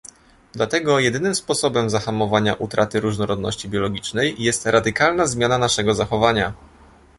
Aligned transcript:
Dlatego 0.53 0.99
jedynym 0.99 1.35
sposobem 1.35 1.89
zahamowania 1.89 2.53
utraty 2.53 2.99
różnorodności 2.99 3.69
biologicznej 3.69 4.35
jest 4.43 4.65
radykalna 4.65 5.27
zmiana 5.27 5.57
naszego 5.57 5.93
zachowania 5.95 6.53